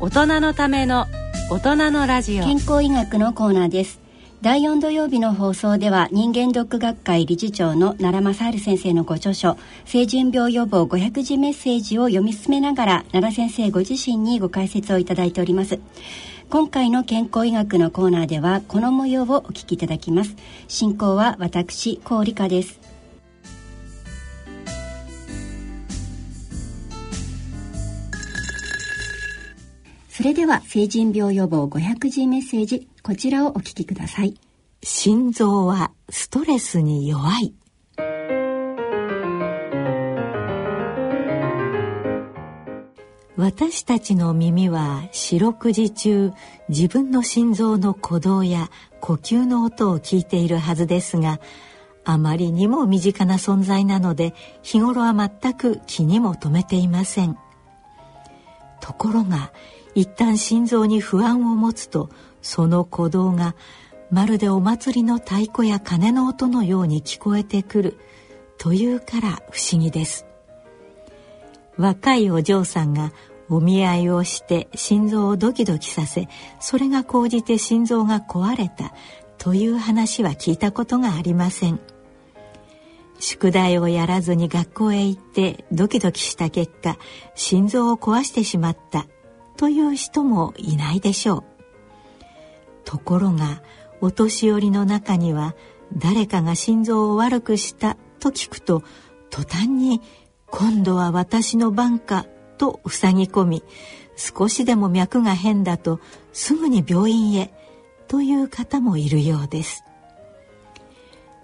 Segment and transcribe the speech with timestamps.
[0.00, 1.06] 大人のための
[1.50, 2.44] 大人のラジオ。
[2.44, 3.98] 健康医学のコーナーです。
[4.42, 15.80] 第4土曜日の放送では人間ドック学会理事長の奈良正治先生のご著書「成人病予防500字メッセージ」を読み進めながら奈良先生ご自身にご解説をいただいております。
[16.48, 20.36] 今回の健康医学のコーナーではこの模様をお聞きいただきます。
[20.68, 22.87] 進行は私高理香です。
[30.18, 34.34] それでは成人病予防500字メッセージこちらをお聞きください。
[34.82, 37.54] 心臓はストレスに弱い。
[43.36, 46.32] 私たちの耳は四六時中
[46.68, 51.38] 自分の心臓の鼓動や呼吸の音を聞いているはずですが
[52.04, 57.38] あまりにも身近な存在なので日頃は全く気にも留めていません。
[58.80, 59.52] ところが
[59.94, 62.10] 一旦心臓に不安を持つと
[62.42, 63.54] その鼓動が
[64.10, 67.98] まるでお祭りの太鼓や鐘の音のように聞こえてくる
[68.56, 70.26] というから不思議です。
[71.76, 73.12] 若いお嬢さんが
[73.48, 76.28] お見合いをして心臓をドキドキさせ
[76.60, 78.92] それが高じて心臓が壊れた
[79.38, 81.80] という話は聞いたことがありません。
[83.20, 86.98] 宿題をやらずに学校へ行ってドキドキした結果
[87.34, 89.06] 心臓を壊してしまった。
[89.58, 91.44] という人もいないでしょう。
[92.84, 93.60] ところが
[94.00, 95.54] お年寄りの中には
[95.94, 98.82] 誰かが心臓を悪くしたと聞くと
[99.30, 100.00] 途端に
[100.46, 102.24] 今度は私の番か
[102.56, 103.62] と塞ぎ込み
[104.16, 106.00] 少しでも脈が変だと
[106.32, 107.52] すぐに病院へ
[108.06, 109.84] という方もいるようです。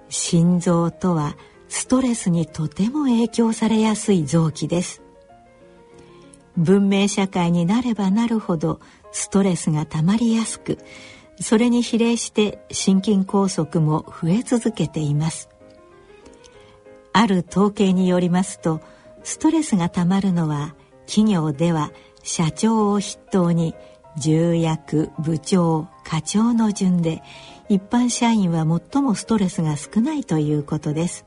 [0.08, 1.36] 心臓とは
[1.68, 5.03] ストレスにとても影響されやすい臓器です。
[6.56, 8.80] 文明社会になればなるほど
[9.12, 10.78] ストレスがたまりやすく
[11.40, 15.48] それに比例して心筋梗塞も増え続けています。
[17.12, 18.80] ある統計によりますと
[19.22, 20.74] ストレスがたまるのは
[21.06, 21.92] 企業では
[22.22, 23.74] 社長を筆頭に
[24.16, 27.22] 重役部長課長の順で
[27.68, 31.24] 一般社員は最もストレスが少ないということです。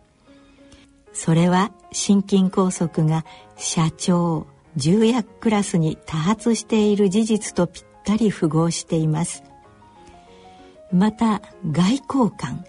[1.14, 4.46] それは心筋梗塞が社長
[4.78, 9.44] 重役クラスに多発している事実とぴったり符合しています。
[10.92, 12.64] また外交官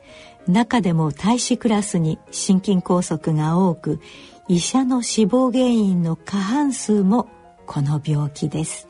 [0.48, 4.00] 中でも大使クラスに心筋梗塞が多く
[4.48, 7.28] 医者の死亡原因の過半数も
[7.66, 8.88] この病気です。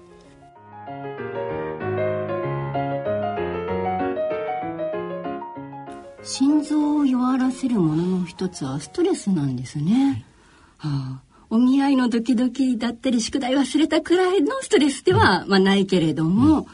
[6.22, 10.26] 心臓を弱らせるものの一つはストレスなんですね、
[10.76, 16.66] はい、はあお見合いのドキドキだったり宿題忘れたくらいのストレスでは、まあ、ないけれども、うん、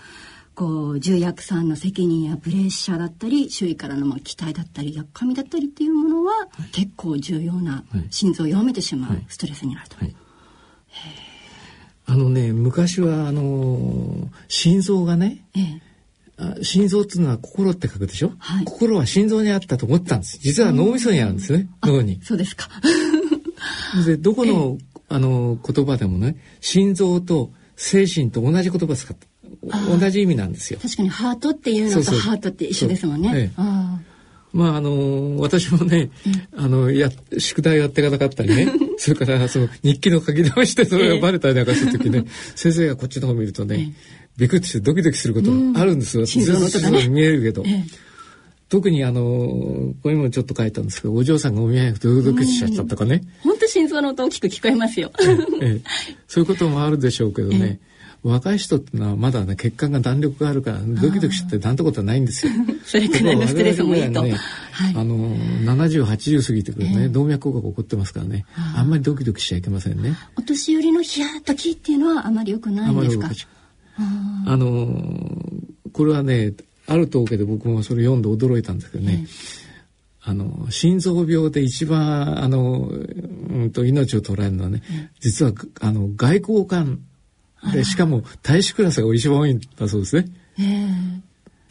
[0.54, 9.96] こう重役さんの責任やプレッシャーだったり周囲からのまあ期待だったりやっかみだったりっていうものは、はい、結構重要な心臓を弱めてしまうストレスになると。
[9.96, 10.14] はい。
[12.06, 20.38] あのね昔はあの心臓がね、ええ、心臓っていうのは心って書くでしょ、はい、心は心臓にあったと思ってたんです。
[20.38, 22.20] 実は脳みそにあるんですね、脳に。
[22.22, 22.68] そうですか
[24.06, 29.26] でどこのあの言葉でもね心臓と精神と同じ言葉使って
[29.62, 30.78] 同じ意味なんですよ。
[30.82, 33.32] 確かにハートっていうのとハートって一緒ですもんね。
[33.34, 33.98] ええ、あ
[34.52, 36.10] まああの私もね、
[36.56, 43.94] あのや宿題やっていかなかったりね それからその日記の書き直してそれがバレたりなんかする時ね、 先生がこっちの方見るとね、
[44.36, 46.26] びっくりしてドキドキすることがあるんですよ。
[46.26, 47.08] 心臓の音がね。
[47.08, 47.64] 見えるけど。
[48.68, 53.22] 特にあのここにもちょっと書いたんですけどお嬢さんがお見合いドキドキしちゃったとかね。
[53.42, 55.12] 本当心臓の音大きく聞こえますよ、
[55.60, 55.80] ええ、
[56.26, 57.78] そういうこともあるでしょうけどね、
[58.24, 62.52] 若い人ってのはまだね血管が弾力があるからドキドキしてなんてことはないんですよ。
[62.84, 64.22] それくらいのストレスもいいと。
[64.22, 64.32] ね、
[64.72, 70.16] はい、あの70、80過ぎてくるね、えー、動脈硬化起こってますからね、あんまりドキドキしちゃいけませんね。
[70.36, 73.30] お年寄りのヒヤッときっていうのはあまり良くないんですか？
[74.46, 75.04] あの
[75.92, 76.52] これはね
[76.86, 87.00] ある統計で僕もそれ読んで驚いたんですけどね、えー、あの心臓病で一番あの、うんと、命を取られるのはね、うん、実はあの外交官。
[87.72, 90.26] でしかも大使クラスが一番多いんだそうですね。
[90.58, 90.62] え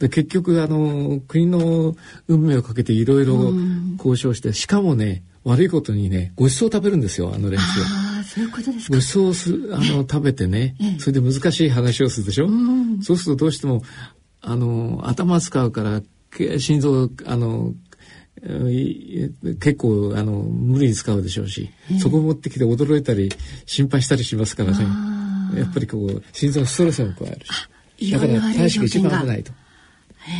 [0.00, 1.94] で結局あの国の
[2.26, 3.52] 運命をかけていろいろ
[3.98, 7.64] 交渉して、しかもね悪いことにねご馳走食べるんですよあの連中。
[7.82, 8.20] は。
[8.20, 8.96] あそういうことですか。
[8.96, 12.46] ご馳走すあの食べてね、それで難しい話をするでしょ？
[12.46, 12.50] う
[13.00, 13.84] そうするとどうしても
[14.46, 16.02] あの頭使うから
[16.58, 17.72] 心臓あの
[19.60, 21.70] 結構あの無理に使うでしょうし、
[22.00, 23.30] そこを持ってきて驚いたり
[23.66, 24.86] 心配したりしますからね。
[25.56, 27.46] やっぱりこう心臓のストレスも加える
[27.98, 28.12] し。
[28.12, 29.52] だから大使が一番危ないと。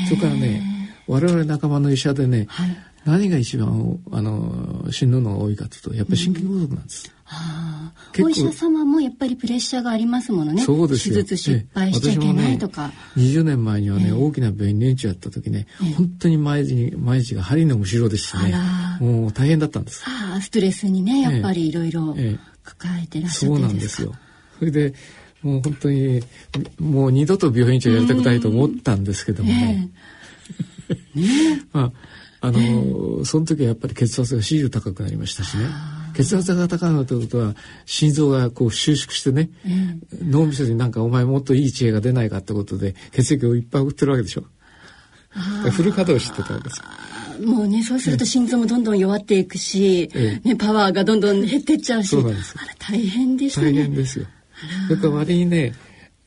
[0.09, 2.77] それからね我々仲間の医者でね、はい。
[3.05, 7.14] 何が一番あの死ぬのが多いかというとやっぱり心筋梗塞なんです、
[8.23, 10.63] お医者様もやっぱりプレッシャーがありますものね。
[10.63, 11.15] そうですよ。
[11.17, 15.67] 手術失敗しちゃいけないとか、ね、20年前にはね、大きな病院に年中やった時ね、
[15.97, 18.55] 本当に毎日に毎日が針の後ろでしてね。
[19.01, 20.05] もう大変だったんです。
[20.07, 22.55] ああストレスにねやっぱりいろいろええ。
[22.65, 24.15] 抱えてらっしゃそうってなんですよ。
[24.59, 24.95] それで
[25.43, 26.23] もう本当に
[26.79, 29.91] もう二度と病院長やりたくないと思ったんですけどもね、
[31.73, 31.93] ま
[32.41, 35.65] ああの、その時はやっぱり血圧が始終高くなりましたしね
[36.15, 37.55] 血圧が高くなるということは
[37.87, 39.51] 心臓がこう収縮してね、
[40.23, 44.45] 脳みそになんかお前もっといい知恵が出ないかってことで血液をいっぱい送ってるわけでしょ。
[45.73, 47.47] フル稼働してたわけですよ。
[47.47, 54.27] もうねそうすると心臓もどんどん弱っていくし、えね、パワーがどんどん減ってっちゃうしそうなんですあら大変でしたね大変ですよ。
[54.87, 55.75] それから割にね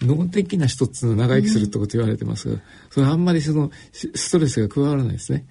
[0.02, 2.60] 脳的な人っていうのは長生きするってこと言われてますが、
[2.90, 5.46] それあんまりそのスストレスが加わらないですね。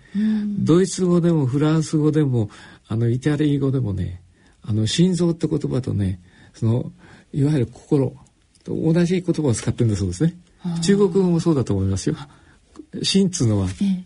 [0.59, 2.51] ドイツ語でもフランス語でも
[2.87, 4.21] あのイタリア語でもね
[4.69, 6.21] あの心臓って言葉とね
[6.55, 6.93] その
[7.33, 8.15] いわゆる心
[8.65, 10.35] と同じ言葉を使ってるんだそうですね。
[10.83, 12.17] 中国語もそうだと思いますよ。
[13.03, 13.69] 心っつうのは。
[13.81, 14.05] ええ。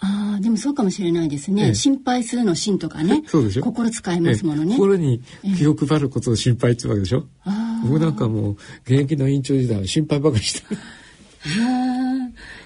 [0.00, 1.74] ああでもそうかもしれないですね、ええ。
[1.74, 3.24] 心配するの心とかね。
[3.26, 3.62] そうでしょ。
[3.62, 4.72] 心使いますものね。
[4.72, 4.78] ええ。
[4.78, 5.22] 心に
[5.56, 10.76] 気を配ることを心配っていうわけでしょ、あ僕なんかもう現役の院長時代は心配ばかりして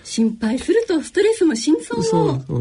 [0.05, 2.02] 心配するとストレスも心臓も。
[2.02, 2.61] そうそう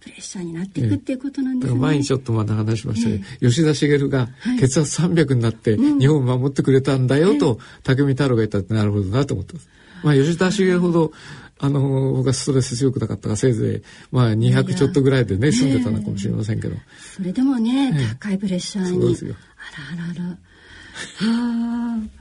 [0.00, 9.68] プレッシャーになっていくっていうことなんですね、前にちょっとまだ話しましたけど、吉田茂が血圧300になって日本を守ってくれたんだよと武見太郎が言ったってなるほどなと思ってます。
[10.02, 11.12] まあ吉田茂ほど
[11.58, 18.08] あの僕はストレス強くなかったからせいぜいまあ200ちょっとぐらいでね住んでたのかもしれませんけど、それでもね、ええ。
[18.18, 19.00] 高いプレッシャーに。
[19.00, 19.34] そうですよ。
[19.94, 20.30] あらあらあら。
[20.30, 20.36] は
[22.16, 22.20] あ。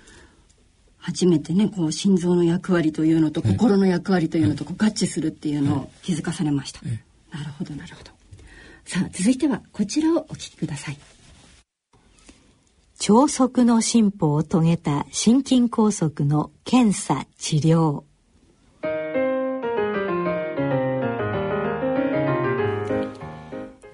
[0.99, 6.99] 初めてねこう心臓の役割というのと心の役割というのとこう合致するっていうのを気づかされました、え
[7.31, 8.11] なるほどなるほど。
[8.85, 10.97] さあ続いてはこちらをお聞きください。
[12.99, 18.03] 超速の進歩を遂げた心筋梗塞の検査治療。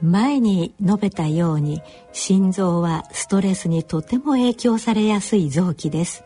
[0.02, 6.25] 前に述べたように心臓はストレスにとても影響されやすい臓器です。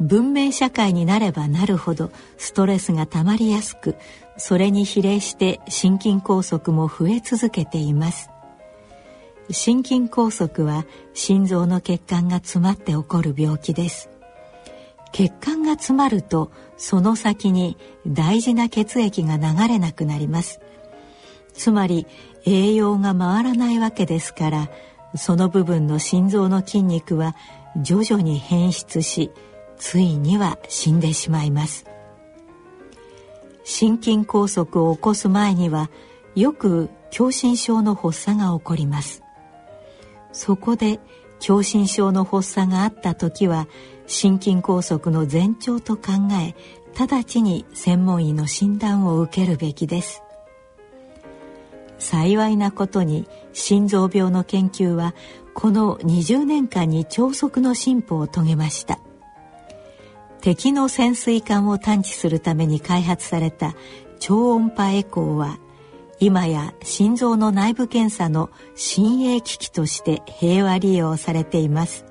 [0.00, 3.96] 文明社会になればなるほどストレスがたまりやすく
[4.36, 8.30] それに比例して心筋梗塞も増え続けています。
[9.50, 14.10] 心筋梗塞は心臓の血管が詰まって起こる病気です。
[15.12, 17.76] 血管が詰まるとその先に
[18.06, 20.60] 大事な血液が流れなくなります。
[21.52, 22.06] つまり
[22.44, 24.70] 栄養が回らないわけですから
[25.14, 27.36] その部分の心臓の筋肉は
[27.76, 29.30] 徐々に変質し
[29.84, 31.84] ついには死んでしまいます。
[33.64, 35.90] 心筋梗塞を起こす前には
[36.34, 39.22] よく狭心症の発作が起こります。
[40.32, 41.00] そこで
[41.38, 43.68] 狭心症の発作があった時は
[44.06, 46.54] 心筋梗塞の前兆と考え
[46.98, 50.22] 直ちに専門医の診断を受けるべきです。
[51.98, 55.14] 幸いなことに心臓病の研究は
[55.52, 58.98] この20年間に超速の進歩を遂げました。
[60.44, 63.74] 敵の潜水艦を探知するために開発された
[64.20, 65.58] 超音波エコーは
[66.20, 72.04] 今や心臓の内部検査の親衛機器として平和利用されています。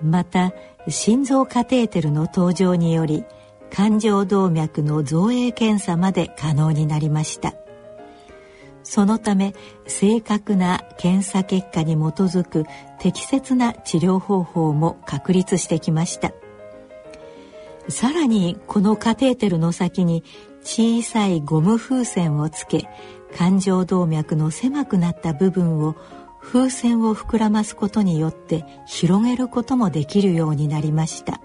[0.00, 0.52] また
[0.86, 3.24] 心臓カテーテルの登場により
[3.72, 7.54] 冠状動脈の造影検査まで可能になりました。
[8.84, 9.56] そのため
[9.88, 12.64] 正確な検査結果に基づく
[13.00, 16.32] 適切な治療方法も確立してきました。
[17.90, 20.24] さらにこのカテーテルの先に
[20.62, 22.88] 小さいゴム風船をつけ
[23.36, 25.96] 冠状動脈の狭くなった部分を
[26.40, 31.40] 風船を膨らますことによって広げることもできるようになりました。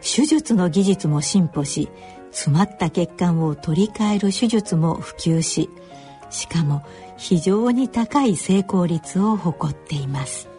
[0.00, 1.88] 手術の技術も進歩し
[2.30, 5.68] 詰まった血管を取り替える手術も普及し
[6.30, 6.82] しかも
[7.16, 10.49] 非常に高い成功率を誇っています。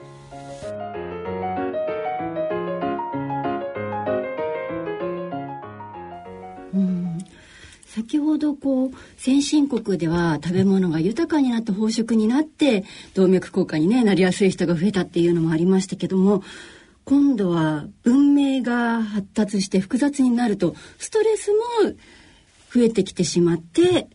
[8.11, 16.43] 先ほどこう先進国では食べ物が豊かになって飽食になって動脈硬化に、ね、なりやすい人が増えたっていうのもありましたけども
[17.05, 21.59] 今度は文明が発達して複雑になるとストレスも
[22.73, 24.07] 増えてきてしまって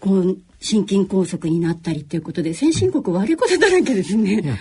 [0.00, 4.58] こう心筋梗塞になったりということで先進国悪いことだらけですね。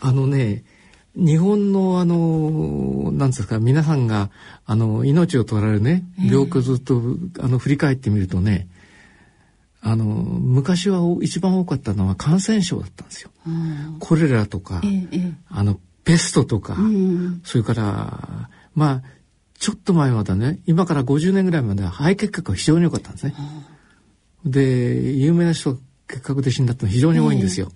[0.00, 0.62] あのね
[1.14, 4.30] 日本のあのなんですか皆さんが
[4.64, 7.02] あの命を取られるね病気をずっと、
[7.40, 8.68] あの振り返ってみるとね
[9.82, 13.30] あの昔は一番多かったのは感染症だったんですよ。
[13.98, 14.80] コレラとか、
[15.50, 16.76] あのペストとか、
[17.42, 19.02] それからまあ
[19.58, 23.34] ちょっと前までね今から50年ぐらいまでは肺結核が非常に良かったんですね。
[24.44, 27.70] で有名な人が結核で死んだって非常に多いんですよ。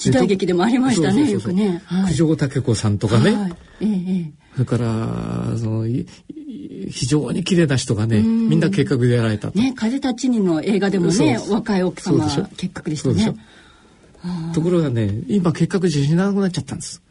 [0.00, 1.82] 時代劇でもありましたね、よくね。
[2.08, 3.36] 九条武子さんとかね。
[3.36, 3.52] はい。
[3.82, 12.24] ええ、それから、その、非常に綺麗な人がね、みんな結核でやられたね、風立ちにの映画でもね、若い奥様
[12.56, 13.36] 結核でしたね。
[14.54, 17.02] ところがね、今結核自信なくなっちゃったんです。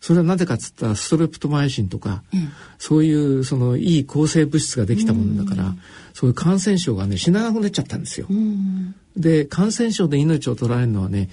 [0.00, 5.80] それはなぜかっつったらストレプトマイシンとか、うん、そういうそのいい抗生物質ができたものだから、うん、
[6.14, 8.26] そういう感染症がね死ななくなっちゃったんですよ。
[8.30, 11.28] うん、で感染症で命を取られるのはね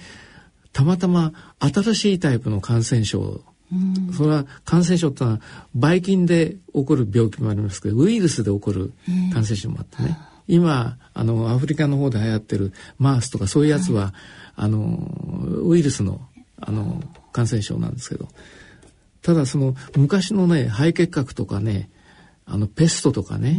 [0.78, 3.40] たまたま新しいタイプの感染症。
[4.16, 5.40] それは感染症ってのは
[5.74, 8.92] ばい菌で起こる病気もありますけどウイルスで起こる
[9.34, 10.16] 感染症もあってね、
[10.46, 14.12] 今あのアフリカの方で流行ってるマースとかそういうやつは、はい、
[14.54, 15.10] あの
[15.64, 16.20] ウイルスの
[16.60, 18.28] あの感染症なんですけど。
[19.20, 21.90] ただその昔のね肺結核とかね
[22.46, 23.58] あのペストとかね、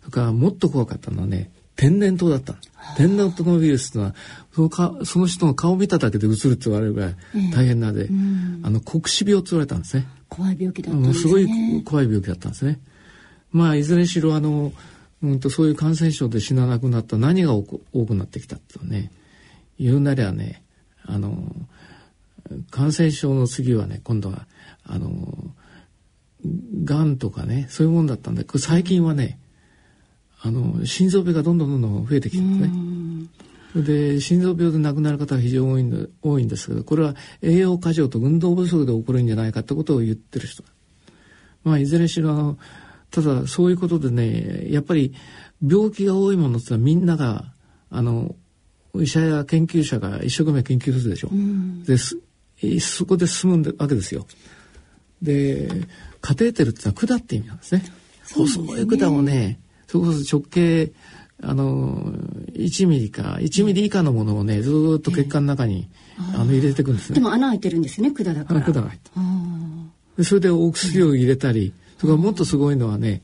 [0.00, 2.56] それからもっと怖かったのはね天然痘だった。
[2.96, 4.14] 天然痘のウイルスというのは
[4.52, 7.14] そのかその人の顔を見ただけでうつるって言われるぐらい
[7.54, 10.08] 大変なで、えーうん、あの黒死病って言われたんですね。
[10.28, 11.20] 怖い病気だったんですね。
[11.20, 12.80] すごい怖い病気だったんですね。
[13.52, 14.72] まあいずれにしろあの、
[15.22, 19.12] うんと、そういう感染症で死ななくなった何が多くなってきたってね
[19.78, 20.62] 言うなりゃね
[21.04, 21.36] あの
[22.70, 24.46] 感染症の次はね今度は
[24.84, 25.08] あの
[26.84, 29.38] がんとかねそういうもんだったんで最近はね、
[30.40, 32.98] あの心臓病がどんどんどんどん増えてきてるんですね。
[33.74, 40.62] で心臓病で亡くなる方が非常に多いんで多いんですけどこれは栄養過剰と運動不足で起こるんじゃないかってことを言ってる人
[41.64, 42.56] まあいずれにしろ
[43.10, 45.14] ただそういうことでねやっぱり
[45.66, 47.52] 病気が多いものってのはみんなが
[47.90, 48.34] あの
[48.94, 51.28] 医者や研究者が一生懸命研究するでしょ。
[51.28, 52.18] うです
[52.80, 54.26] そこで進むわけですよ。
[55.22, 55.68] で
[56.20, 57.84] カテーテルってのは管って意味なんですね。
[58.34, 60.92] 細い管をねそれこそ直径
[61.42, 62.12] あの
[62.52, 67.14] 1ミリか1ミリ以下のものをねずっと血管の中に、えー、あの入れていくんですね。
[67.14, 68.60] でも穴開いてるんですね管だから。
[68.60, 68.98] 管が開い
[70.16, 73.22] てそれでお薬を入れたり、それからもっとすごいのはね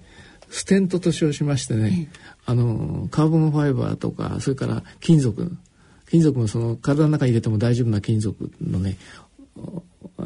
[0.48, 5.56] ステントと称しましてね、えー、あのカーボンファイバーとかそれから金属。
[6.10, 8.98] 金属もその体の中に入れても大丈夫な金属のね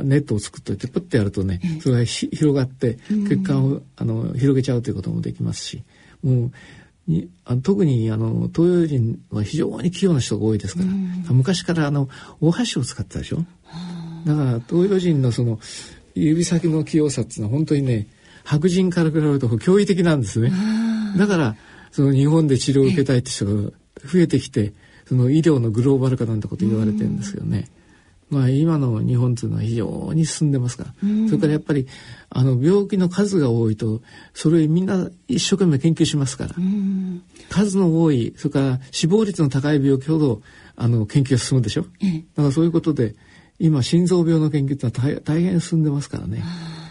[0.02, 5.85] ネットを作っといてプッてやるとね、それが広がって血管をあの広げちゃうということもできますし
[6.22, 6.52] もう
[7.06, 12.08] にあ特にあの東洋人は非常に器用な人が多いですから、昔からあの
[12.40, 13.38] お箸を使ったでしょ？
[14.26, 15.58] だから東洋人のその
[16.14, 18.06] 指先の器用さっていうのは本当にね
[18.44, 20.52] 白人から比べると驚異的なんですね。
[21.16, 21.56] だから
[21.92, 23.52] その日本で治療を受けたいって人が
[24.04, 24.72] 増えてきて
[25.06, 27.68] その医療のグローバル化なんてこと言われてるんですけどね、
[28.30, 30.90] まあ、今の日本というのは非常に進んでますから、
[31.28, 31.87] それからやっぱり
[32.28, 34.02] あの病気の数が多いと
[34.35, 36.54] それみんな一生懸命研究しますから、
[37.50, 40.42] 数の多いそれから死亡率の高い病気ほど
[40.76, 43.14] あの研究が進むでしょ、だからそういうことで
[43.58, 46.42] 今心臓病の研究ってのは大変進んでますからね。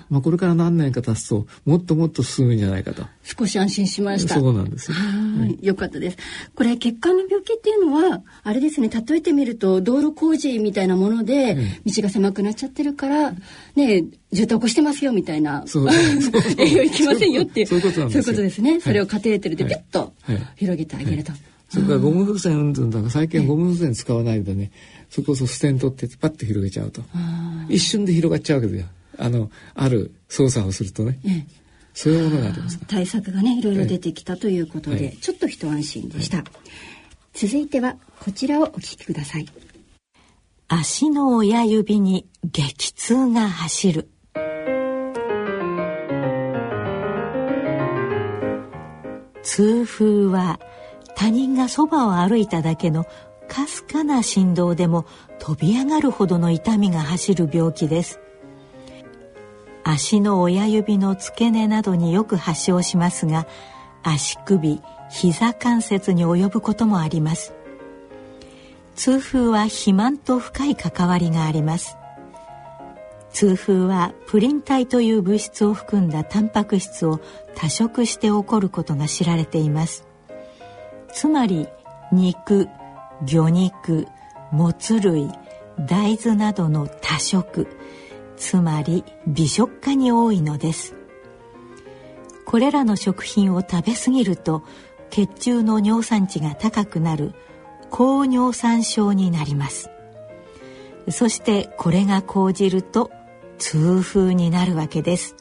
[0.10, 3.04] まあ、これから何年か経つともっともっと進むんじゃないかと。
[3.24, 4.36] 少し安心しました。
[4.36, 6.18] そうなんですよ、はい、よかったです。
[6.56, 13.32] これ血管の病気っていうのはあれですね例えてみると道路工事みたいなもので、道が狭くなっちゃってるから
[13.76, 15.64] ね渋滞起こしてますよみたいな。
[15.68, 15.88] そう
[16.58, 17.68] 営業行きませんよっていう。
[17.68, 20.14] そういうことなんですそういうことですね、それをカテーテルでピュッと
[20.56, 21.34] 広げてあげると、
[21.70, 24.72] それからゴム風船運動とか最近はゴム風船使わないでね、
[25.10, 27.02] そこそステントってパッと広げちゃうと。
[27.70, 28.88] 一瞬で広がっちゃうわけですよ
[29.18, 31.48] あのある操作をするとね、ええ、
[31.94, 36.46] そういうものがあります対策がねいろいろ出てきたということで、ちょっと一安心でした、はい、
[37.34, 39.48] 続いてはこちらをお聞きください。
[40.70, 44.10] 足の親指に激痛が走る。
[49.44, 50.60] 痛風は
[51.16, 53.06] 他人がそばを歩いただけの
[53.48, 55.06] かすかな振動でも
[55.40, 58.20] 飛び上がるほどの痛みが走る病気です
[59.90, 63.48] 足の親指の付け根などによく発症しますが
[64.04, 67.54] 足首膝関節に及ぶこともあります。
[68.96, 71.96] 痛風は肥満と深い関わりがあります。
[73.32, 77.22] 痛風はプリン体という物質を含んだタンパク質を
[77.56, 80.06] 多食して起こることが知られています。
[81.14, 81.68] つまり
[82.12, 82.68] 肉
[83.24, 84.08] 魚肉
[84.52, 85.30] もつ類
[85.80, 87.68] 大豆などの多食
[88.38, 90.96] つまり美食家に多いのです。
[92.46, 94.64] これらの食品を食べ過ぎると
[95.10, 97.34] 血中の尿酸値が高くなる
[97.90, 99.90] 高尿酸症になります。
[101.10, 103.12] そしてこれが講じると
[103.58, 105.36] 痛風になるわけです。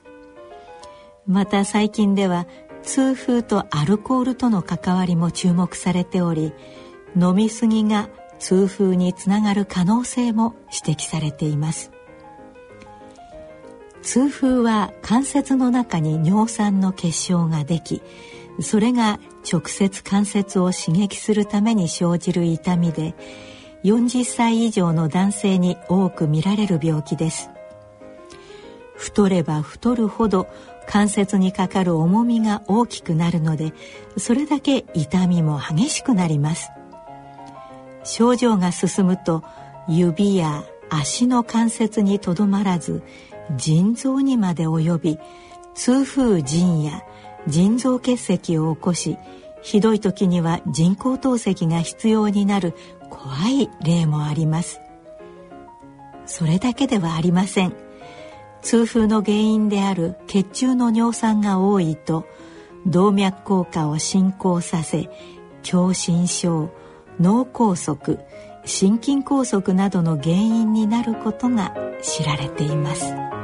[1.27, 2.47] また最近では
[2.83, 6.53] 痛風とアルコールとの関わりも注目されており
[7.21, 11.91] 飲み過ぎが痛風につながる可能性も指摘されています。
[14.07, 18.03] 痛風は関節の中に尿酸の結晶ができ
[18.61, 19.19] それが
[19.53, 23.17] 直接関節を刺激するために生じる痛みで
[23.83, 27.51] 40歳以上の男性に多く見られる病気です。
[28.95, 30.47] 太れば太るほど
[30.87, 33.73] 関節にかかる重みが大きくなるので
[34.17, 36.71] それだけ痛みも激しくなります。
[38.05, 39.43] 症状が進むと
[39.89, 43.03] 指や足の関節にとどまらず
[43.57, 45.19] 腎臓にまで及び
[45.75, 47.03] 痛風腎や
[47.47, 49.17] 腎臓結石を起こし
[49.63, 52.75] ひどい時には人工透析が必要になる
[53.11, 54.81] 怖い例もあります
[56.25, 57.75] それだけではありません
[58.63, 62.27] 痛風の原因である血中の尿酸が多いと
[62.87, 65.09] 動脈硬化を進行させ
[65.63, 66.71] 狭心症
[67.21, 68.19] 脳梗塞
[68.65, 73.36] 心筋梗塞などの原因になることが知られています。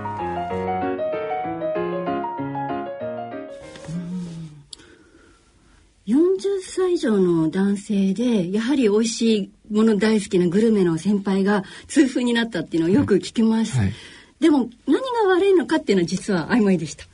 [7.02, 13.87] 上の男性でやはり美味しいもの大好きなグルメの先輩が痛風になったっていうのをよく聞きます、はい。
[13.87, 13.94] はい、
[14.40, 17.04] でも何が悪いのかっていうのは実は曖昧でした、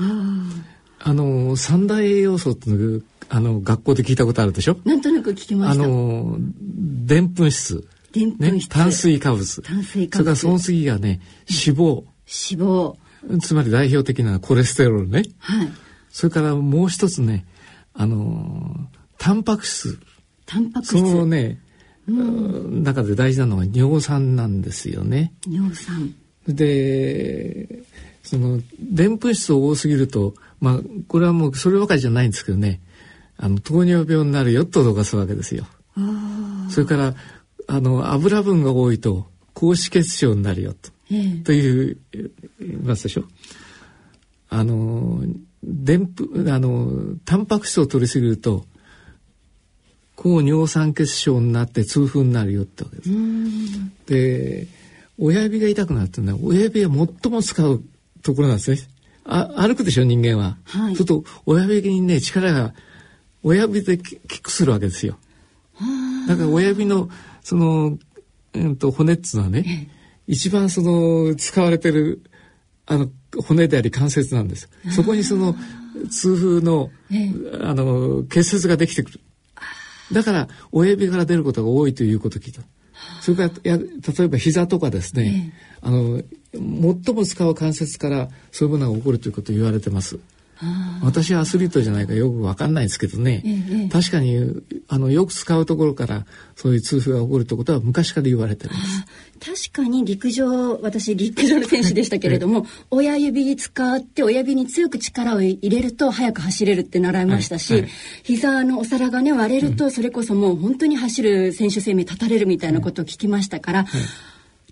[0.00, 0.64] うん、
[0.98, 4.78] あの三大栄養素っていうあの学校で聞いたことあるでしょ？
[4.84, 5.84] なんとなく聞きました。
[5.84, 7.86] あのでんぷん質。
[8.12, 9.62] でんぷん質、ね、炭水化物。
[9.62, 10.22] 炭水化物。
[10.22, 12.04] それからその次がね脂肪。
[12.26, 12.94] 脂肪。
[13.40, 15.24] つまり代表的なコレステロールね。
[15.38, 15.68] はい。
[16.10, 17.44] それからもう一つね
[17.92, 18.76] あの
[19.18, 19.98] タンパク質。
[20.44, 20.98] タンパク質。
[20.98, 21.60] そのね、
[22.08, 25.32] うん、中で大事なのは尿酸なんですよね。
[25.48, 26.14] 尿酸。
[26.48, 27.82] で
[28.22, 32.80] そのでんぷん質多すぎるとまあこれはもうそればかりじゃないんですけどね。
[33.38, 35.66] あの糖尿病になるよと脅かすわけですよ。
[36.70, 37.14] それから
[37.66, 40.90] あの油分が多いと高脂血症になるよと,、
[41.44, 41.98] という
[42.60, 43.24] 言いますでしょ。
[44.48, 45.22] あの
[45.62, 48.66] でんぷあのタンパク質を取りすぎると
[50.16, 53.10] 高尿酸血症になって痛風になるよってわけです。
[54.06, 54.66] で
[55.18, 56.90] 親指が痛くなるってのは親指が
[57.22, 57.82] 最も使う
[58.22, 58.78] ところなんですね。
[59.24, 60.56] あ歩くでしょ人間は。
[60.64, 62.74] はい、そうすると親指にね力が
[63.42, 65.18] 親指でキックするわけですよ。
[66.26, 67.08] だから親指の
[67.42, 67.98] その、
[68.54, 69.88] うんと、骨っつうのはね、
[70.26, 72.22] 一番その使われてる
[72.86, 73.08] あの
[73.40, 74.68] 骨であり関節なんです。
[74.90, 75.54] そこにその
[76.10, 76.90] 痛風の、
[77.60, 79.20] あの結節ができてくる。
[80.12, 82.62] だから親指から出ることが多いということを聞いた。
[83.20, 90.18] それからや例えば膝とかですね、あの最も使う関節からそういうものが起こるということを言われてます。
[91.02, 107.90] 私はアスリートじゃないかよく分かんないですけどね、ええ、確かにあのよく使うところからそういう痛風が起こるってことは昔から言われてるんです確かに陸上私陸上の選手でしたけれども 親指使って親指に強く力を入れると速く走れるって習いましたし、はいはい、
[108.22, 114.02] 膝のお皿がね割れるとそれこそもう本当に走る選手生命立たれるみたいなことを聞きましたから、はい。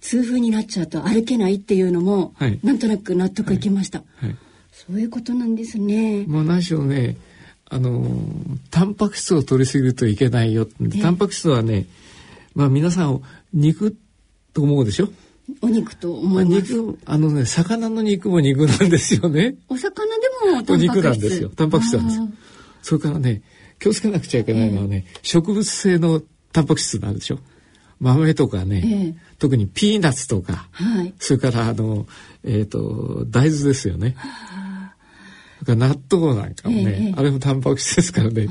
[0.05, 4.01] 痛風になっちゃうと歩けないっていうのも、はい、なんとなく納得いきました。
[4.01, 4.37] はいはい、
[4.75, 6.25] そういうことなんですね。
[6.27, 7.17] まあ何しろね、
[7.67, 8.05] あの
[8.71, 10.67] タンパク質を取りすぎるといけないよ。
[11.01, 11.87] タンパク質はね、
[12.55, 13.97] まあ皆さん肉
[14.53, 15.09] と思うでしょ？
[15.61, 16.73] お肉と思います。
[16.75, 19.57] 肉あのね魚の肉も肉なんですよね。
[19.69, 20.83] お魚でもタンパク質。
[20.83, 21.49] 肉なんですよ。
[21.51, 22.29] タンパク質なんですよ。
[22.83, 23.43] それからね
[23.79, 26.21] 気をつけなくちゃいけないのはね、えー、植物性の
[26.53, 27.39] タンパク質なんでしょ。
[28.01, 32.07] 豆とかね、えー、特にピーナッツとか、はい、それからあの
[32.43, 34.17] えっ、ー、と大豆ですよね。
[35.67, 38.49] 納豆なんかもね、ええ、あれもタンパク質ですからね、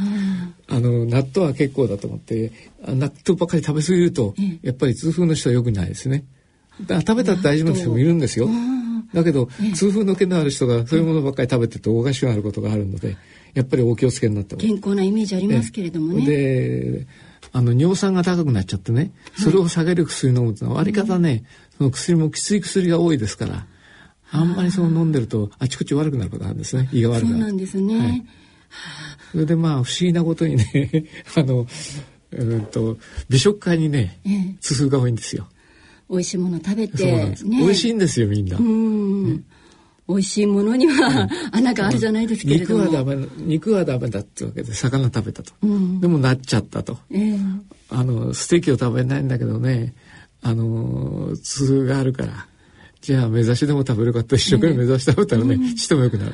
[0.67, 6.25] あの納豆は結構だと思って納豆ばっかり食べ過ぎると、やっぱり痛風の人は良くないですね。
[6.87, 8.49] 食べたら大丈夫な人もいるんですよ。
[9.13, 13.15] だけど、痛風の気のある人がそういうものばっかり食べてるとおかしくなることがあるので
[13.53, 16.25] やっぱりお気をつけになって健康なイメージありますけれどもね。
[16.25, 17.07] で
[17.51, 21.43] あの尿酸が高くなっちゃってねそれを下げる薬飲むというのは割り方ね、
[21.77, 23.67] その薬もきつい薬が多いですから。
[24.33, 26.89] あんまりそう飲んでるとあちこち悪くなることあるんですね。
[26.91, 27.33] 胃が悪くなる。
[27.33, 28.25] そうなんですね、はい、
[29.31, 31.05] それでまあ不思議なことにね
[31.37, 31.67] あの
[32.31, 32.97] うんと
[33.29, 34.19] 美食家にね
[34.59, 35.47] 痛風が多いんですよ。
[36.09, 39.43] 美味しいもの食べてなんです、美味しいんですよみんな、うん。
[40.07, 42.83] 美味しいものには穴があるじゃないですけれども。
[42.83, 46.01] 肉はダメ肉はダメだってわけで魚食べたと、うん。
[46.01, 46.99] でもなっちゃったと。
[47.09, 47.39] ええ。
[47.89, 49.93] あのステーキを食べないんだけどね
[50.41, 52.47] あの痛があるから
[53.03, 56.31] じゃあ目指しでも食べるかって一生懸命目指し食べたらね、ちっともよくなる。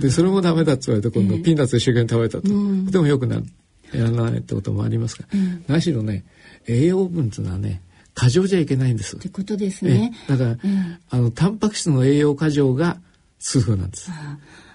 [0.00, 3.44] でそれもダメだって言われて今度ピーナッツ一生懸命食べたと、でもよくなる。
[3.92, 6.24] やらないってこともありますから、何しろね
[6.66, 7.80] 栄養分っていうのはね
[8.14, 9.16] 過剰じゃいけないんです。
[9.16, 10.12] ってことですえね。
[10.28, 10.56] えだから、
[11.10, 12.98] あのタンパク質の栄養過剰が
[13.38, 14.10] 痛風なんです。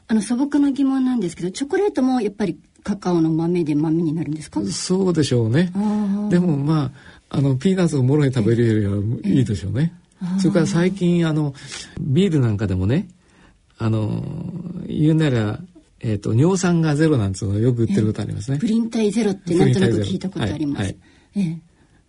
[0.08, 4.62] あの素朴な疑問なんですけど、チョコレートもやっぱりカカオの豆で豆になるんですか？
[4.64, 5.72] そうでしょうね。
[5.76, 6.92] あでもま
[7.30, 9.94] ああのピーナッツをもろに食べるよりはいいでしょうね
[10.40, 11.54] それから最近あの
[12.00, 13.08] ビールなんかでもね
[13.78, 14.24] あの
[14.88, 15.60] 言うなら、
[16.02, 18.58] えー、と尿酸がゼロなんていうのをよく言ってることありますね。
[18.60, 20.84] プリン体ゼロってなんとなく聞いたことあります。
[20.84, 20.98] はい
[21.36, 21.58] ええ。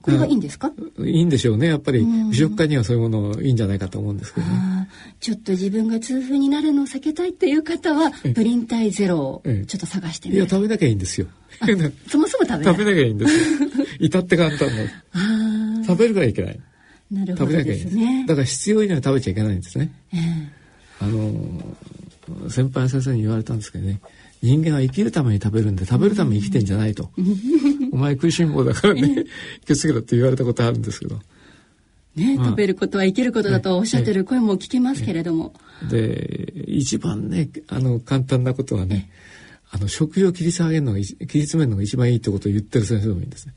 [0.02, 0.72] これはいいんですか？
[1.04, 2.04] いいんでしょうねやっぱり。
[2.30, 4.88] 美食家にはそういうものいいんじゃないかと思うんですけどね。
[5.20, 9.66] ちょっと自分が痛風になるのを避けたいという方はプリン体ゼロをええ。
[9.66, 10.44] ちょっと探していみる。
[10.44, 11.26] や食べなきゃいいんですよ。
[12.08, 12.64] そもそも食べない。
[12.64, 13.40] 食べなきゃいいんですよ。
[14.00, 14.74] 至って簡単な
[15.12, 16.58] あ食べるからいけない。
[16.58, 16.69] あ、
[17.10, 18.24] なるほどですね。
[18.26, 19.92] だから必要以上に食べちゃいけないんですね。
[20.14, 20.20] ええ。
[21.00, 21.32] あの
[22.48, 24.00] 先輩先生に言われたんですけどね。
[24.42, 27.10] 人間は生きるために食べるんで食べるために生きてんじゃないと。
[27.92, 29.24] お前食いしん坊だからね
[29.66, 31.18] 気をつけろって言われたことあるんですけど。
[32.16, 32.46] ね、まあ。
[32.46, 35.52] 食べることは生きることだとおっしゃってる声も聞けますけれども。
[35.90, 39.10] で一番ねあの簡単なことはね
[39.72, 43.54] あの食用切り下げるのが一切り詰めるのが一番いいってことを言ってる先生もいるんですね。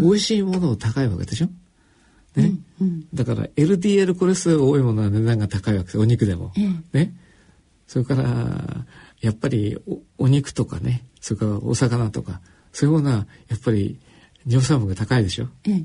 [0.00, 1.48] 美味しいものを高いわけでしょ？
[2.38, 2.52] ね、
[3.12, 6.62] だから LDL コレステロール多いものは値段が高いわけですお肉でも、え
[6.94, 6.98] え。
[6.98, 7.14] ね。
[7.86, 8.86] それから
[9.20, 11.02] やっぱりおお肉とかね。
[11.20, 12.40] それからお魚とか。
[12.72, 13.98] そういうものはやっぱり
[14.46, 15.48] 尿酸分が高いでしょ。
[15.64, 15.84] ええ。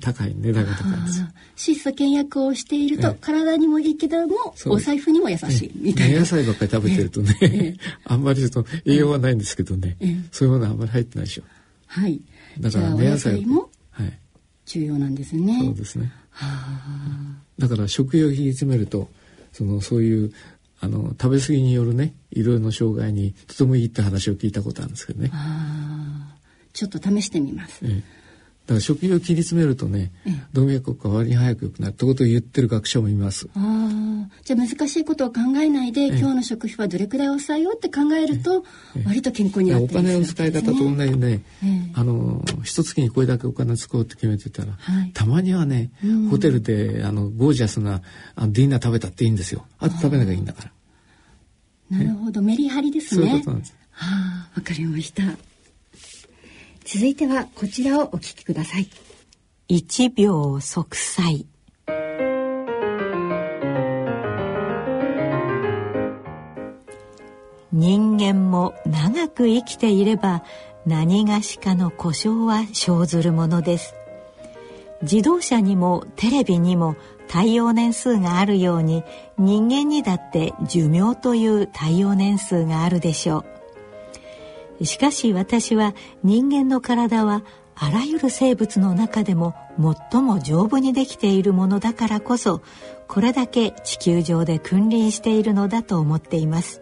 [0.00, 1.26] 高い値段が高いんです
[1.56, 3.18] 質素倹約をしているとええ。
[3.20, 6.20] 体にもいいけどもお財布にも優しいみたいな。
[6.20, 7.76] 野菜ばっかり食べてるとね、
[8.06, 10.16] あんまりその栄養はないんですけどね、ええ。
[10.30, 11.42] そういうものはあんまり入ってないでしょ。
[11.86, 12.20] はい。
[12.60, 14.21] だからじゃあお野菜もはい
[14.72, 15.58] 重要なんですね。
[15.60, 16.12] そうですね。
[17.58, 19.08] だから食用を切り詰めると
[19.52, 20.32] そのそういう
[20.80, 26.36] あの食べ過ぎによるねいろいろな障害にとてもいいって話を聞いたことあるんですけどね、ああ。
[26.72, 27.80] ちょっと試してみます。
[27.84, 28.21] ええ
[28.66, 30.12] だから食用を切り詰めるとね、
[30.52, 33.48] 動脈硬化割に早く良くなるってことを言ってる学者もいます。
[33.56, 38.64] ああじゃあ難しいことを考えないで、今日の食費はどれくらい抑えようって考えると、
[39.04, 41.92] 割と健康になってお金の使い方と同じね、ええ。
[41.94, 45.10] あの一月にこれだけお金使おうって決めてたら、はい。
[45.12, 45.90] たまにはね、
[46.30, 48.00] ホテルであのゴージャスな
[48.36, 49.66] あのディナー食べたっていいんですよ。
[49.80, 50.62] あと食べなきゃいいんだか
[51.90, 51.98] ら。
[51.98, 52.40] なるほど。
[52.40, 53.74] メリハリですそういうねことなんです。
[53.90, 54.06] は
[54.54, 55.22] あわかりました
[56.84, 58.88] 続いてはこちらをお聞きください。
[59.68, 61.46] 一秒息災
[67.72, 70.44] 人間も長く生きていれば
[70.84, 73.94] 何がしかの故障は生ずるものです。
[75.02, 76.96] 自動車にもテレビにも
[77.28, 79.04] 耐用年数があるように
[79.38, 83.61] 人間にだって寿命という耐用年数があるでしょう。
[84.86, 87.42] しかし私は人間の体は
[87.74, 89.54] あらゆる生物の中でも
[90.10, 92.62] 最も丈夫にできているものだからこそ
[93.08, 96.80] これだけ地球上で君臨しているのだと思っています。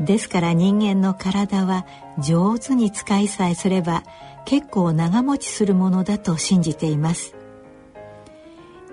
[0.00, 1.86] ですから人間の体は
[2.18, 4.02] 上手に使いさえすれば
[4.44, 7.36] 結構長持ちするものだと信じています。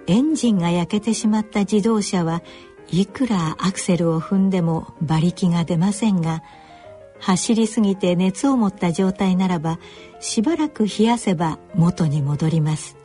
[0.08, 2.42] エンジンが焼けてしまった自動車は
[2.92, 6.44] いくらアクセルを踏んでも馬力が出ませんが
[7.20, 9.80] 走りすぎて熱を持った状態ならば
[10.20, 12.98] しばらく冷やせば元に戻ります。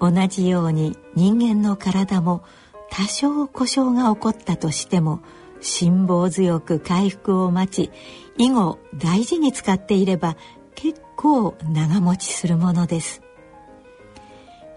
[0.00, 2.42] 同じように人間の体も
[2.90, 5.20] 多少故障が起こったとしても
[5.60, 7.90] 辛抱強く回復を待ち
[8.36, 10.36] 以後大事に使っていれば
[10.74, 13.22] 結構長持ちするものです。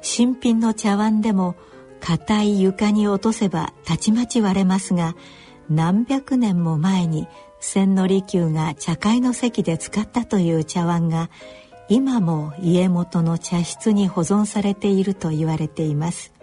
[0.02, 1.56] 新品の茶碗でも
[2.00, 5.16] 硬い床に落とせばたちまち割れますが
[5.70, 7.28] 何百年も前に
[7.62, 11.30] 千利休が茶会の席で使ったという茶碗が
[11.88, 16.34] 今も家元の茶室に保存されていると言われています。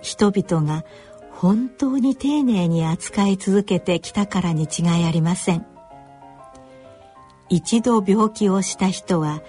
[0.00, 0.84] 人々が
[1.30, 5.66] 本当に丁寧に扱い続けてきたからに違いありません。
[7.48, 9.42] 一度病気をした人は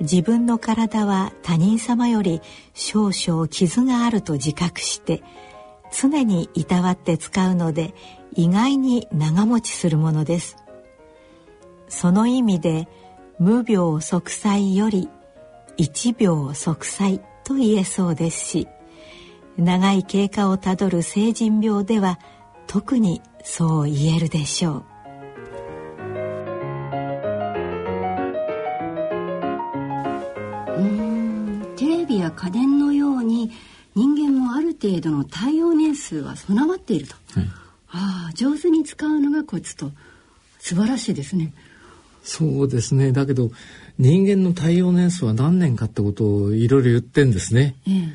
[0.00, 2.40] 自分の体は他人様より
[2.72, 5.22] 少々傷があると自覚して
[5.92, 7.94] 常にいたわって使うので
[8.34, 10.56] 意外に長持ちするものです。
[11.88, 12.88] その意味で
[13.38, 15.08] 無病息災より
[15.76, 18.68] 一秒息災と言えそうですし
[19.56, 22.18] 長い経過をたどる成人病では
[22.66, 24.84] 特にそう言えるでしょう。
[30.78, 33.50] うんテレビや家電のように
[34.00, 37.48] 人間もある程度の対応年数は備わっていると、はい、
[37.90, 39.90] ああ上手に使うのがコツと。
[40.58, 41.52] 素晴らしいですね。
[42.22, 43.12] そうですね。
[43.12, 43.50] だけど
[43.98, 48.12] 人間の対応年数は何年かってことをいろいろ言ってんですね、ええ、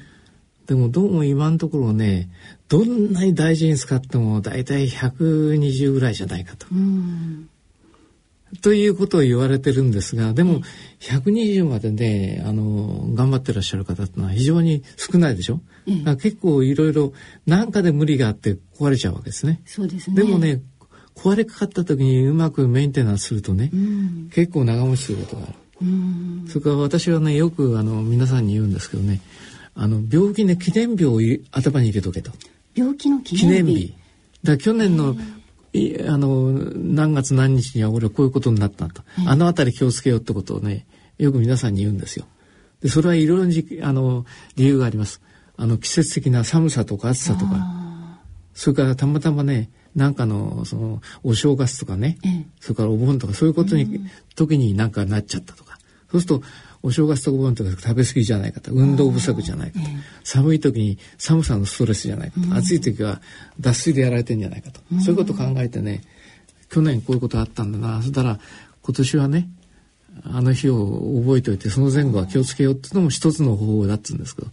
[0.65, 2.27] でもどうも今のところね
[2.67, 6.65] どんなに大事に使っても大体120ぐらいじゃないかと。
[8.61, 10.61] ということを言われてるんですがでも
[10.99, 17.13] 120までねあの頑張ってらっしゃる方ってのは非常に少ないでしょ、うん、結構いろいろ
[17.45, 19.61] 何かで無理があって壊れちゃうわけですね。
[19.65, 20.15] そうですね。
[20.15, 20.61] でもね
[21.15, 25.53] 壊れかかった時にうまくメンテナンスするとね、うん、結構長持ちすることがある。
[25.81, 29.21] うん、それから私はねよくあの皆さんに言うんですけどね
[29.73, 31.19] あの病気で記念日を
[31.51, 32.31] 頭に入れとけと。
[32.75, 33.93] 病気の記念日。
[34.43, 35.15] だ去年の
[36.07, 40.85] あの何月何日には俺はこういうことになったと、あの辺り気をつけようってことをね
[41.17, 42.25] よく皆さんに言うんですよ。
[42.81, 45.21] でそれはいろいろあの理由があります。
[45.57, 47.85] あの季節的な寒さとか暑さとか。
[48.53, 52.17] それからたまたまねなんかのそのお正月とかね、
[52.59, 54.01] それからお盆とかそういうことに、
[54.35, 55.77] 時になんかなっちゃったとか。
[56.11, 56.45] そうすると
[56.85, 59.85] お正月とかお盆とか食べ過ぎじゃないかと運動不足じゃないかと、
[60.23, 63.21] 寒い時に寒さのストレスじゃないかと、暑い時は
[63.59, 66.03] 脱水でやられてんじゃないかと、そういうことを考えてね
[66.69, 68.01] 去年こういうことあったんだな。
[68.01, 68.39] そしたら
[68.83, 69.49] 今年はね
[70.25, 74.49] あの日を覚えておいてその前後は気をつけようっていうのも一つの方法だっつうんですけど、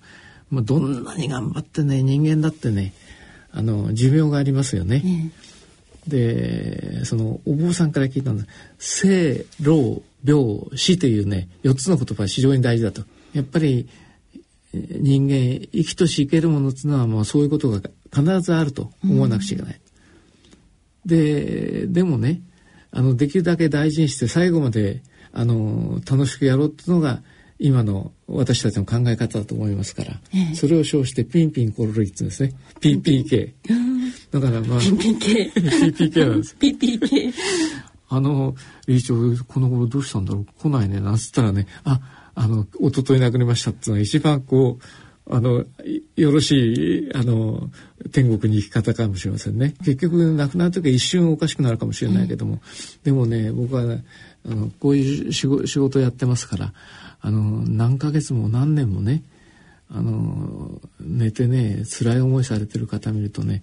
[0.51, 2.95] まあ、どんなに頑張ってね人間だってね
[3.53, 5.31] あの寿命がありますよね。
[6.09, 8.45] でそのお坊さんから聞いたんで
[8.79, 10.45] す生老病
[10.77, 13.03] 死というね4つの言葉は非常に大事だと。
[13.33, 13.89] やっぱり
[14.73, 17.81] 人間生きとし生けるものっていうのはもうそういうことが
[18.15, 19.81] 必ずあると思わなくちゃいけない。
[21.05, 22.41] うん、ででもね
[22.91, 27.23] あのできるだけ大事にして最後まであの楽しくやろうっていうのが
[27.59, 32.53] 今の私たちの考え方だと思いますから、ええ、それを称してピンピンコロリって言うんですね。
[32.81, 33.53] PPK
[34.33, 36.57] だからまあ PPK PPK なんです。
[36.61, 37.33] PPK
[38.15, 38.55] あの、
[38.87, 40.47] 理事長、この頃どうしたんだろう?
[40.61, 41.01] 来ないね。
[41.01, 42.01] なんつったらね、あ、
[42.35, 45.65] あの、一昨日亡くなりましたっていうのが一番こう、あの、
[46.17, 47.71] よろしい、あの、
[48.13, 49.75] 天国に行き方かもしれませんね。
[49.79, 52.61] 結局、亡くなる時は一瞬おかしくなるかもしれないけども、うん、
[53.03, 54.05] でもね、僕は、ね、
[54.45, 56.75] あの、こういう仕事やってますから、
[57.23, 59.23] あの、何ヶ月も何年もね、
[59.89, 63.63] あの、寝てね、辛い思いされてる方見るとね、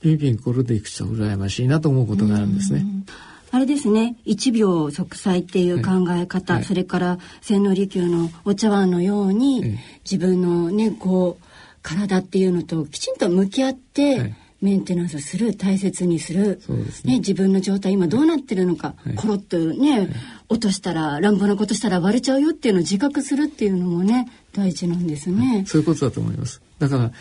[0.00, 2.80] ピンピンこれでいくと羨ましいなと思うことがあるんですね。
[2.80, 3.04] うん
[3.52, 4.16] あれですね。
[4.24, 9.78] 一秒息災っていう考え方、はい、それから千利休のお茶碗のように、はい、
[10.10, 11.46] 自分のねこう
[11.82, 16.60] 体っていうのときちんと向き合って、はい、メンテナンスする大切にする。
[17.04, 20.08] ね、ね、自分の状態今どうなってるのか、コロッとね、
[20.48, 25.64] 落としたら乱暴なことしたら割れちゃうよっていうのを自覚するっていうのもね大事なんですね。
[25.66, 26.60] そういうことだと思います。
[26.78, 27.12] だから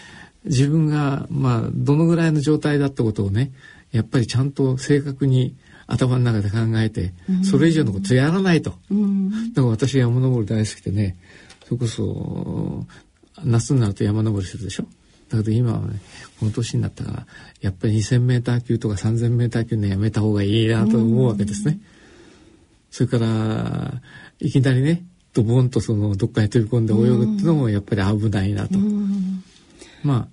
[0.45, 3.51] 自分がまあどのぐらいの状態だったことをね
[3.91, 5.55] やっぱりちゃんと正確に
[5.89, 8.75] 頭の中で考えて、それ以上のことやらないと。
[8.91, 11.17] うん、だから私山登り大好きでね、
[11.65, 12.85] それこそ、
[13.43, 14.83] 夏になると山登りするでしょ？
[15.29, 15.99] だけど今はね、
[16.39, 17.25] この年になったから、
[17.61, 21.79] やっぱり2000メーター級とか3000メーター級ね、やめた方がいいなと思うわけですね。
[22.91, 24.01] それから、
[24.39, 28.77] いきなりね、ドボンとそのどっかに飛び込んで泳ぐっていうのもやっぱり危ないなと。
[30.03, 30.27] まあ、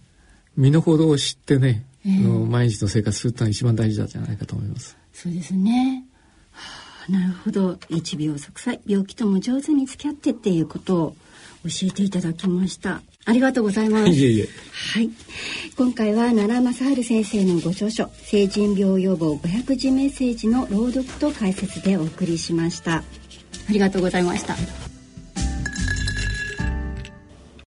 [0.56, 4.96] 身の程を知ってね、えー、毎日の生活するってのは一番大事だじゃないかと思います。
[5.16, 6.04] そうですね。
[6.52, 6.60] は
[7.08, 7.78] あ、なるほど。
[7.88, 11.16] 一病息災、病気とも上手に付き合ってっていうことを
[11.64, 13.00] 教えていただきました。
[13.24, 14.10] ありがとうございます。
[14.10, 14.48] いえいえ。
[14.92, 15.10] はい。
[15.74, 22.96] 今回は奈良正治先生のご著書、成人病予防500字メッセージの朗読と解説でお送りしました。
[22.96, 23.02] あ
[23.70, 24.54] りがとうございました。